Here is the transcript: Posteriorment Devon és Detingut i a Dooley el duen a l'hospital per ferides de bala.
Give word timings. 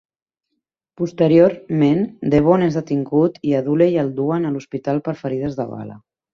Posteriorment 1.01 2.01
Devon 2.35 2.67
és 2.69 2.79
Detingut 2.79 3.39
i 3.51 3.55
a 3.61 3.63
Dooley 3.69 4.03
el 4.07 4.13
duen 4.19 4.51
a 4.51 4.55
l'hospital 4.57 5.07
per 5.09 5.19
ferides 5.25 5.63
de 5.63 5.73
bala. 5.79 6.05